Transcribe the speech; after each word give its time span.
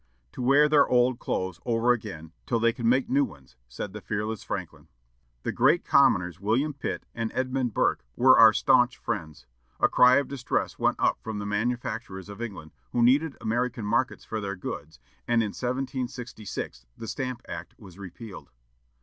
"To 0.31 0.41
wear 0.41 0.67
their 0.67 0.87
old 0.87 1.19
clothes 1.19 1.59
over 1.63 1.91
again, 1.91 2.33
till 2.47 2.59
they 2.59 2.73
can 2.73 2.89
make 2.89 3.07
new 3.07 3.23
ones," 3.23 3.55
said 3.67 3.93
the 3.93 4.01
fearless 4.01 4.43
Franklin. 4.43 4.87
The 5.43 5.51
great 5.51 5.85
commoners 5.85 6.39
William 6.39 6.73
Pitt 6.73 7.05
and 7.13 7.31
Edmund 7.35 7.75
Burke 7.75 8.03
were 8.15 8.35
our 8.39 8.51
stanch 8.51 8.97
friends. 8.97 9.45
A 9.79 9.87
cry 9.87 10.15
of 10.15 10.27
distress 10.27 10.79
went 10.79 10.99
up 10.99 11.19
from 11.21 11.37
the 11.37 11.45
manufacturers 11.45 12.29
of 12.29 12.41
England, 12.41 12.71
who 12.93 13.03
needed 13.03 13.37
American 13.41 13.85
markets 13.85 14.25
for 14.25 14.41
their 14.41 14.55
goods, 14.55 14.97
and 15.27 15.43
in 15.43 15.49
1766 15.49 16.87
the 16.97 17.07
Stamp 17.07 17.43
Act 17.47 17.75
was 17.77 17.99
repealed. 17.99 18.49